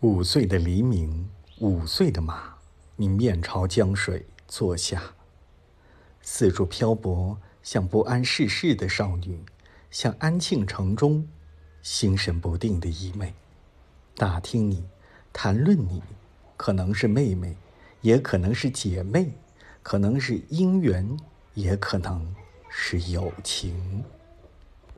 [0.00, 2.54] 五岁的黎明五岁的马
[2.94, 5.02] 你面朝江水坐下。
[6.22, 9.44] 四处漂泊像不谙世事的少女
[9.90, 11.26] 像安庆城中
[11.82, 13.34] 心神不定的姨妹。
[14.14, 14.84] 打听你
[15.32, 16.00] 谈论你
[16.56, 17.56] 可能是妹妹
[18.00, 19.32] 也可能是姐妹
[19.82, 21.18] 可能是姻缘
[21.54, 22.32] 也可能
[22.68, 24.04] 是友情。